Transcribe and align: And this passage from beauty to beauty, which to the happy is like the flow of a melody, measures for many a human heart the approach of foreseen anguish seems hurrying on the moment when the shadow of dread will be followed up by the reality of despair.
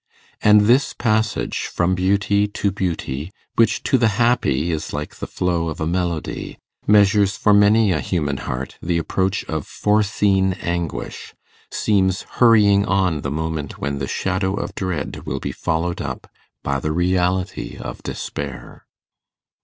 And 0.41 0.61
this 0.61 0.93
passage 0.93 1.65
from 1.67 1.93
beauty 1.93 2.47
to 2.47 2.71
beauty, 2.71 3.29
which 3.55 3.83
to 3.83 3.99
the 3.99 4.07
happy 4.17 4.71
is 4.71 4.93
like 4.93 5.17
the 5.17 5.27
flow 5.27 5.69
of 5.69 5.79
a 5.79 5.85
melody, 5.85 6.57
measures 6.87 7.37
for 7.37 7.53
many 7.53 7.91
a 7.91 7.99
human 7.99 8.37
heart 8.37 8.79
the 8.81 8.97
approach 8.97 9.45
of 9.45 9.67
foreseen 9.67 10.53
anguish 10.53 11.35
seems 11.69 12.23
hurrying 12.23 12.83
on 12.83 13.21
the 13.21 13.29
moment 13.29 13.77
when 13.77 13.99
the 13.99 14.07
shadow 14.07 14.55
of 14.55 14.73
dread 14.73 15.27
will 15.27 15.39
be 15.39 15.51
followed 15.51 16.01
up 16.01 16.27
by 16.63 16.79
the 16.79 16.91
reality 16.91 17.77
of 17.77 18.01
despair. 18.01 18.87